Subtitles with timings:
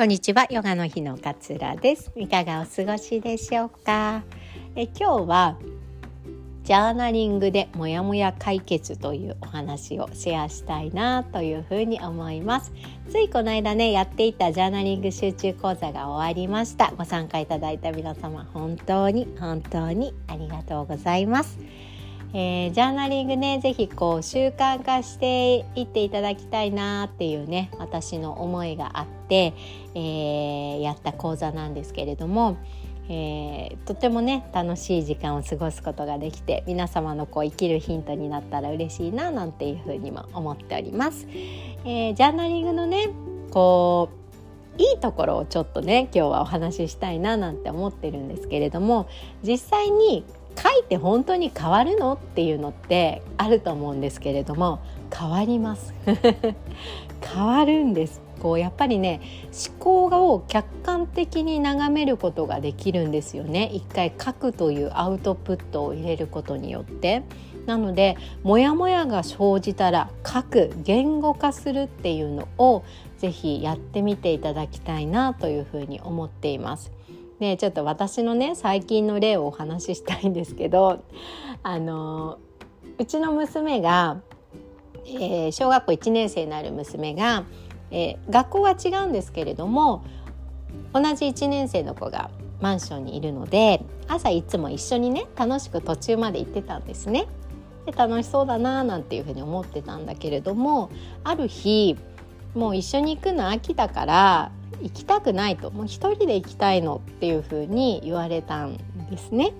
[0.00, 0.46] こんにちは。
[0.48, 1.36] ヨガの日の勝
[1.78, 2.10] です。
[2.16, 4.22] いかがお過ごしでしょうか？
[4.74, 5.58] え今日は
[6.64, 12.72] ジャーナリングでモヤモヤ解決というお話をシェアしたいなというふうに思います。
[13.10, 16.94] ついこの間ねやっていたジャーナリング集中講座が終わりました。
[16.96, 21.58] ご参加いただいた皆様本当に本当にありがとうございます。
[22.32, 29.52] えー、ジャーナリングね是非こう習慣化していっていただきたいなっていうね私の思いがあって、
[29.94, 32.56] えー、やった講座なんですけれども、
[33.08, 41.26] えー、とてもね楽しい時間を過ごすことができて皆様のこう生きるヒントになったら嬉しいななんていうふうにも思っております。
[41.84, 43.08] えジャーナリングのね
[43.50, 44.20] こう
[44.80, 49.08] いいところをちょっとね今日はお話ししたいななんて思ってるんですけれども
[49.42, 50.24] 実際に
[50.56, 54.80] 書いて本当に変わるのっていうのってあると思うんですけれども
[55.16, 55.94] 変わります。
[57.22, 58.20] 変わるんです。
[58.40, 59.20] こうやっぱりね
[59.68, 63.70] 思考を客観的に眺めることができるんですよね。
[63.72, 67.22] 一回書くというアウトプットを入れることによって。
[67.66, 72.82] なのでモヤモヤが生じたら書く言語化するっていうのを
[73.18, 76.90] ぜひやってみていただきたいなというふうに思っています。
[77.40, 81.02] でちょっと私のね最近の例をお話ししたいんですけど
[81.62, 82.38] あの
[82.98, 84.20] うちの娘が、
[85.06, 87.44] えー、小学校1年生になる娘が、
[87.90, 90.04] えー、学校は違うんですけれども
[90.92, 97.26] 同じ1年生の子がマンションにいるので朝いつも一緒にね楽しく途中まで行ってたんですね。
[97.86, 100.90] で楽しそうだななんていうふうに思ってたんだけれども
[101.24, 101.96] ある日
[102.54, 108.76] もう一緒に行くの飽きたから行きたくないともう一人で行きたいのっていうふうに言われたん
[109.10, 109.52] ですね。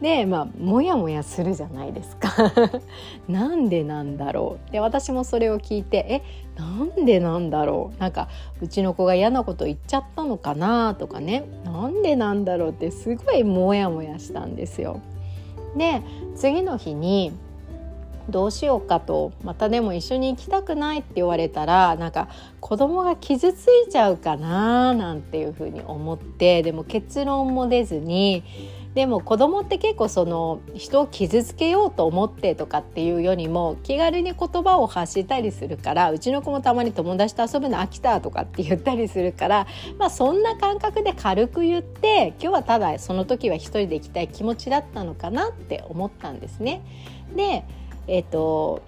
[0.00, 2.52] でまあモヤモヤするじゃないですか
[3.28, 6.22] なんでなんだろうで私もそれを聞いてえ
[6.60, 8.28] なんでなんだろうなんか
[8.60, 15.00] うちの子が嫌なこと言っちゃったのかなとかねなんでなんだろうってすごいモヤモヤしたんですよ。
[15.76, 16.02] で
[16.34, 17.32] 次の日に
[18.28, 22.28] どうしようかとまたでも一緒に行きたくないって言われたらなんか
[22.60, 28.42] 子供が傷ついちゃうかななんていうふうに思ってでも結論も出ずに
[28.96, 39.66] でも子供って結構その人を傷つけようと思ってとかっていうよりも気軽に言葉を発したりするからうちの子もたまに友達と遊ぶの飽きたとかって言ったりするから
[39.98, 46.82] まあそんな感覚で軽く言って今日はただその時は一人で行きたい気持ちだったのかなって思ったんですね。
[47.36, 47.64] で
[48.06, 48.82] えっ、ー、と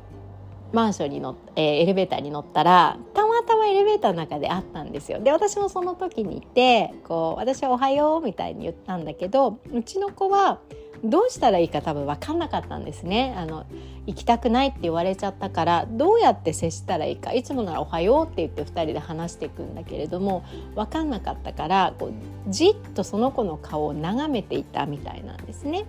[0.73, 5.21] マンションに乗っ、えー、エレベーターに乗ったらたまたまエレベーターの中で会ったんですよ。
[5.21, 10.59] で私もその時にいてこう私は「おはよう」みたいに言ったんだけどうちの子は
[11.05, 13.67] どうしたらいいか多分分かんなかったんですねあの
[14.07, 22.13] 行きたくないって言われちゃったからどうやって接したらいいかいつもなら「おはよう」って言って2人で話していくんだけれども分かんなかったからこう
[22.49, 25.87] じっとその子の顔を眺めていたみたいなんですね。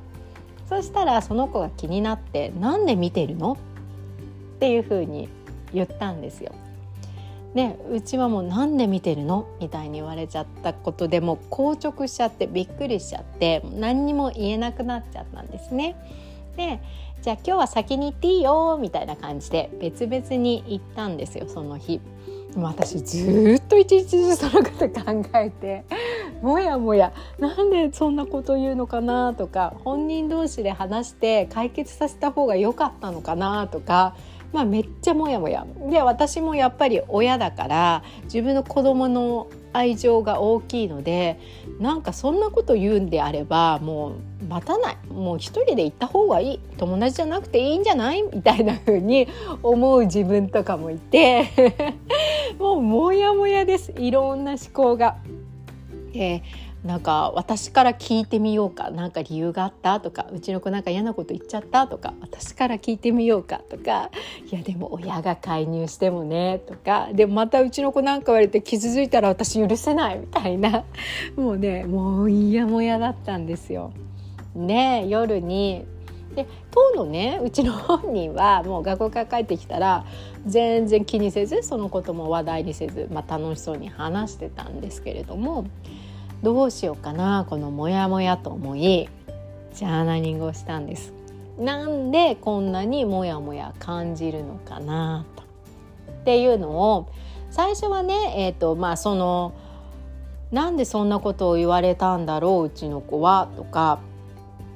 [0.70, 3.54] そしたらその子が気になって「なんで見てるの?」
[4.56, 5.28] っていうふうに
[5.74, 6.52] 言ったんですよ。
[7.56, 15.96] でうちはもう「なんで見てるの?」みたいに言われちゃったことでもう硬直しちゃってびっくりしちゃって何にも言えなくなっちゃったんですね。
[16.56, 16.80] で
[17.24, 22.00] じゃあ今日は先に行っていいよみたいな感じで別々に行ったんですよその日。
[22.56, 25.84] 私ずっと一日中そのこと考えて
[26.42, 27.12] もやもや。
[27.38, 34.16] なんでそんなこと言うのかなとか本人同士で話して解決させた方が良かったのかなとか。
[34.52, 41.40] まあ、めっちゃモヤモヤで私もやっぱり親だから自分の子供の愛情が大きいので
[41.80, 44.98] なんかそんなこと言うんであればもう待たない。
[45.12, 46.60] もう一人で行った方がいい。
[46.78, 48.24] 友達じゃなくていいんじゃない？
[48.24, 49.28] みたいな風に
[49.62, 51.46] 思う自分とかもいて。
[52.58, 53.94] もうモヤモヤです。
[54.00, 55.18] いろんな思考が。
[56.14, 56.44] で
[56.84, 64.10] なんか私から聞いてみようか何か理由があったとかうちの子なんか嫌なこと言っちゃったとか私から聞いてみようかとか
[64.50, 70.86] いやでも親が介入してもねとかでもまたうちの子なんか言われて傷ついたら私許せないみたいな
[71.36, 73.92] もうねもう嫌もやだったんですよ。
[74.56, 75.86] ね夜に
[76.36, 80.06] で当のねうちの本人はもう学校から帰ってきたら
[80.46, 85.68] 全然気にせずそのことも話題にせず、まあ、楽しそうに話してたんですけれども
[86.44, 89.10] どうしようかなこのモヤモヤと思い
[89.74, 91.14] ジャーナリングをしたんです。
[91.60, 97.10] なんでこんなにモヤモヤ感じるのかなとっていうのを
[97.52, 99.54] 最初はねえーとまあその
[100.52, 104.00] なんでそんなことを言われたんだろううちの子はとか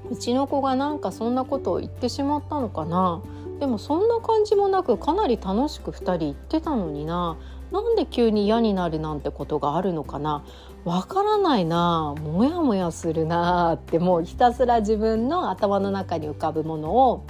[0.09, 3.21] うちの子がなんかそんなことを言ってしまったのかな。
[3.59, 7.37] でもそんな感じもなくかなり楽しく2人行ってたのにな。
[7.71, 10.43] なんで急に嫌になるなんてことがあるのかな。
[10.85, 12.13] わからないな。
[12.21, 17.23] モヤモヤするなってもうひたすら自分の頭の中に浮かぶものを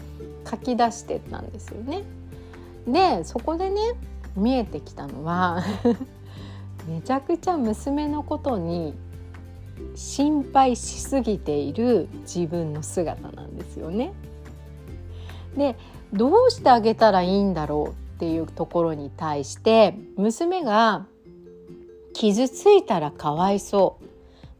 [0.49, 2.03] 書き出してたんですよね。
[2.87, 3.79] でそこでね
[4.35, 5.61] 見えてきたのは
[6.87, 8.93] めちゃくちゃ娘のことに
[9.95, 14.13] 心配しすぎている自分の姿なんですよね。
[15.55, 15.75] で
[16.13, 21.05] どうしてあげたらいいんだろうっていうところに対して娘が
[22.13, 24.05] 傷ついたらかわいそう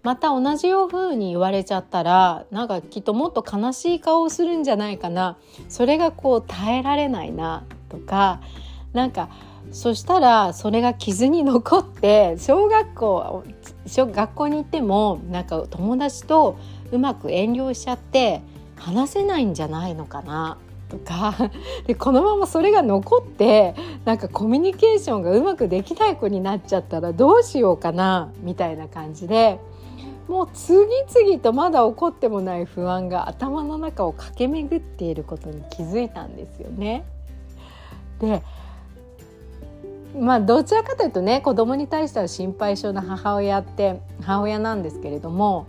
[0.03, 5.37] また同じように言われちゃったらなんかきっともっと悲しい顔をするんじゃないかな
[5.69, 8.41] それがこう耐えられないなとか
[8.91, 9.29] なんか
[9.71, 13.43] そしたらそれが傷に残って小学校
[13.87, 16.57] 小学校に行ってもなんか友達と
[16.91, 18.41] うまく遠慮しちゃって
[18.75, 20.57] 話せないんじゃないのかな
[20.89, 21.35] とか
[21.87, 23.73] でこのままそれが残って
[24.05, 29.59] なんかコミュニケーションがうまくできない子になっちゃったらどうしようかなみたいな感じで
[30.27, 37.03] もう次々とまだ起こってもない不安が頭の中を駆け巡っていることに気づいたんですよね。
[38.19, 38.41] で
[40.17, 45.65] まあどちらかというとね子供に対しては心配性な母親って母親なんですけれども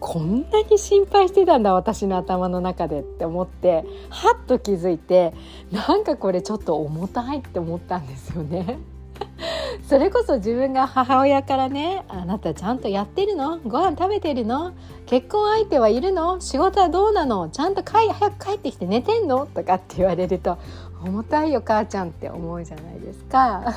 [0.00, 5.32] こんなに心配してたんだ私の頭の中でって思ってはっと気づいて
[5.70, 8.78] なんかこれちょっと重たいって思ったんですよね。
[9.88, 13.58] それこそ自分が母親からね「あなたちゃんとやってるの？
[13.64, 14.72] ご飯食べてるの？
[15.06, 16.40] 結婚相手はいるの？
[16.40, 17.48] 仕事はどうなの？
[17.50, 20.58] ちゃんと早く帰ってきて寝てんの?」とかって言われると
[21.04, 23.74] 「重たいよ母ちゃん」って思うじゃないですか。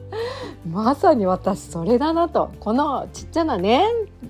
[0.70, 3.86] まさに私それだなとこのちっちゃなね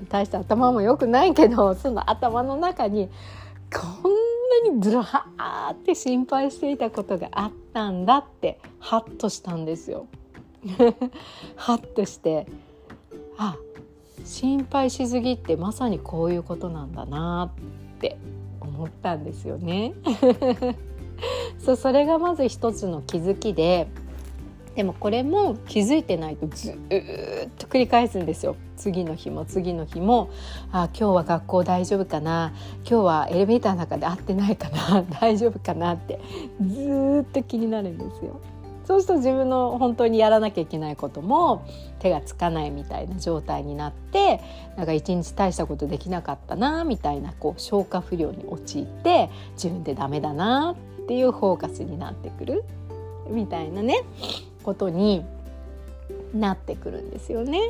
[0.08, 3.08] 大した頭もよくないけどその頭の中に
[3.72, 4.12] こん
[4.68, 10.06] なにずらーって心配していたことがあったんだってハッとしたんですよ。
[11.56, 12.46] ハッとして
[13.36, 13.56] あ
[14.24, 17.50] 心配しすぎってまさにこういうことなんだな
[17.96, 18.16] って
[18.60, 19.94] 思ったんですよね。
[21.64, 23.88] そうそれがまず一つの気づきで
[24.74, 26.74] でもこれも気づいてないとずっ
[27.58, 28.56] と繰り返すんですよ。
[28.76, 30.30] 次の日も次の日も
[30.72, 32.52] あ今日は学校大丈夫かな？
[32.78, 35.02] 今日はエレベーターの中で会ってないかな？
[35.20, 36.18] 大丈夫かなって
[36.60, 38.40] ずっと気になるんですよ。
[38.84, 41.62] そうすると自分の本当にやらなきゃいけないことも
[42.00, 44.40] 手がつかないみたいな状態になって
[44.76, 52.64] なんか一日大したことできなかったなみたいなこう消化不良に陥って自分でダメだなっっていうフォーカスになってくる。
[53.28, 54.02] みたいなね。
[54.64, 55.24] ことに
[56.34, 57.60] なってくるんですよね。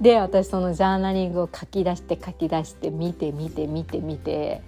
[0.00, 4.62] で私そのジャーナリングを書き出して書き出して見て見て見て見て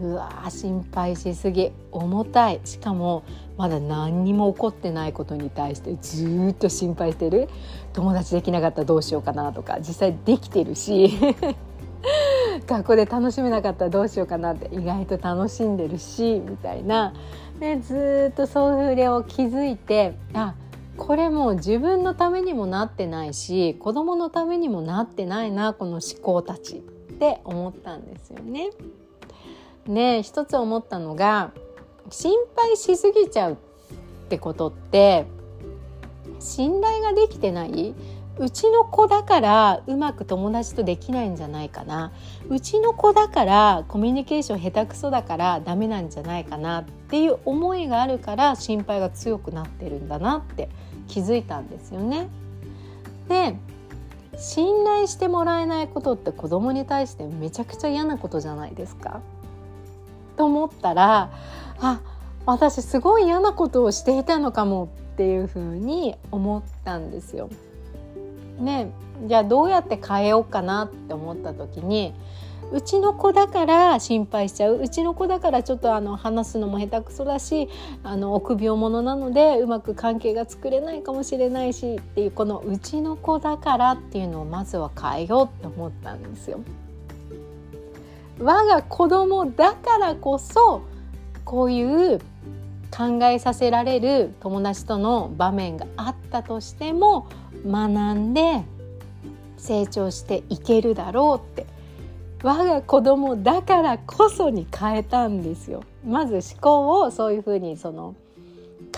[0.00, 2.60] うわ心配しすぎ重たい。
[2.64, 3.22] しかも
[3.56, 7.48] まだ何にも起こってないことに対してずっと心配してる。
[7.94, 11.18] 友達できなかったらどうしようかなとか実際できてるし。
[12.68, 17.14] 学校で楽しめなかったらどうしようかなって意外と楽しんでるしみたいな
[17.58, 20.54] でずっとそういうれを気づいてあ
[20.96, 28.70] これもう自分のためにもなってないし子供のためにもなってないなこの思考たちって思ったんですよね。
[29.86, 31.52] ね一つ思ったのが
[32.10, 33.56] 心配しすぎちゃうっ
[34.28, 35.26] てことって
[36.40, 37.94] 信頼ができてない
[38.38, 42.12] うちの子だからうまく友達とできないんじゃないかな
[42.48, 50.68] うちの子だからコミュニケーション下手くそだからダメなんじゃないかなっていう思いがあるから心配が強くなってるんだなって
[51.08, 52.28] 気づいたんですよね。
[53.28, 53.56] で
[54.38, 59.20] 信頼してもらえないことって子供に対してめちゃくちゃ嫌なことじゃないですか。
[60.36, 61.30] と思ったら
[61.80, 62.00] あ
[62.46, 67.50] 私すごい嫌なことをしていたのかもっていうふうに思ったんですよ。
[68.58, 68.92] ね
[69.26, 72.14] じゃあどうやって変えようかなって思った時に
[72.70, 77.68] うちの子だから心配しちゃううちの子だからちょっとあの話すのも下手くそだし
[78.02, 86.60] あの臆病者なのでうまく関係が作れないかもしれないしっていうこのうちの子だからっていうのをまずは変えようって思ったんですよ。
[88.38, 90.82] 我が子供だからこそ
[91.44, 91.82] こうい
[92.14, 92.20] う
[92.90, 97.26] 考えさせられる友達との場面があったとしても
[97.66, 98.62] 学んで
[99.56, 101.78] 成長していけるだろうって。
[102.42, 105.82] 我が子供だからこそに変えたんですよ。
[106.06, 108.14] まず思考をそういうふうにその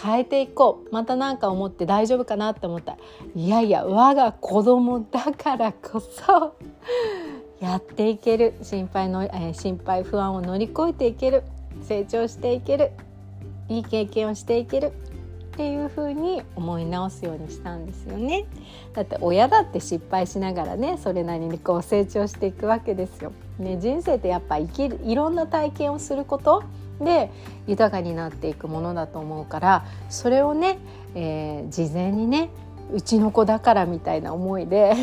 [0.00, 0.92] 変えていこう。
[0.92, 2.98] また何か思って大丈夫かなって思ったら
[3.34, 6.54] いやいや我が子供だからこそ
[7.60, 8.54] やっていける。
[8.62, 11.42] 心配の、えー、心配不安を乗り越えていける。
[11.82, 12.90] 成長していける。
[13.70, 14.92] いい経験をしていける。
[15.60, 18.46] っていうふうに思い直すようにしたんですよね。
[18.94, 23.32] だって親だって失敗しながらねそれなりにこう成長していくわけですよ。
[23.58, 26.62] ね、人生ってやっぱ生きるいろんな体験をすること
[26.98, 27.30] で
[27.66, 30.78] 豊かになっていくものだと思うからそれをね、
[31.14, 32.48] えー、事前にね
[32.94, 34.94] うちの子だからみたいな思いで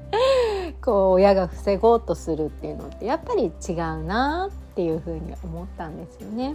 [0.84, 6.54] こう親が防ごうとするっていうのってやっぱり違うなってていうふうに思ったんですよね。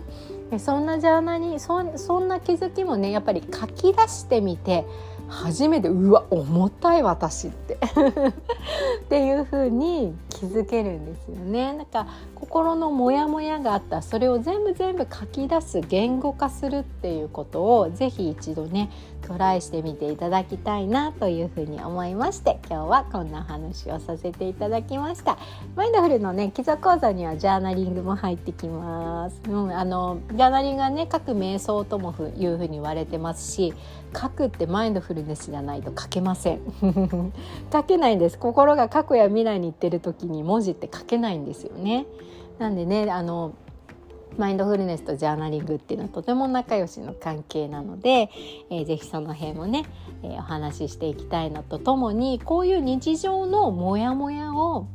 [0.50, 4.86] でそんなジャーナにそそんな気づきもねやっぱり書き出してみて
[5.28, 11.74] 初めてうわ重たい私って っていう風に気づけるんですよね。
[11.74, 18.90] なんか心のモヤモヤがあったそれを全部全部書き出す言語化するっていうことをぜひ一度ね
[19.28, 25.38] トライしてみていただきたいなというふうに思いまして今日はこんな話をさせていただきました。
[25.76, 33.74] マインドフルのね基礎講座にはジャーナリングも入ってきます、うん、あのジャーナリングはね書く瞑想ともふいうふうに言われてますし
[34.16, 36.62] 書くってマインドフルネスじゃないと書けません。
[37.72, 38.38] 書けないんです。
[38.38, 42.06] 心が過去や未来に行ってる時に文字って書けないんですよね。
[42.60, 43.54] なんでねあの
[44.38, 48.30] マインドフルネスとジャーナリングっていうのはとても仲良しの関係なので、
[48.70, 49.86] えー、ぜひその辺もね、
[50.24, 54.88] えー、お話ししていきたいのとともにこういう日常のモヤモヤを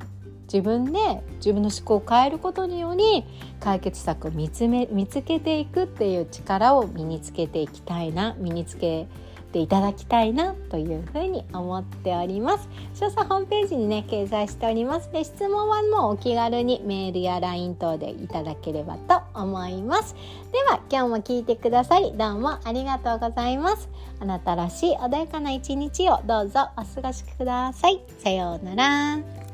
[0.52, 0.98] 自分で
[1.36, 3.24] 自分の思考を変えることにより
[3.60, 9.06] 解決策を見つめ見つけていくっていう力を身につけていきたいな身につけ
[9.48, 12.68] ていただきたいなというふうに思っております。
[12.94, 15.10] 詳細ホームページにね掲載しております。
[15.12, 20.14] で質問はもうお気軽にメールや LINE 等でいただければと思います。
[20.52, 23.88] では今日も聞いてくださりどうもありがとうございます。
[24.20, 28.00] あなたらしい穏やかな一日をどうぞお過ごしください。
[28.18, 29.47] さようなら。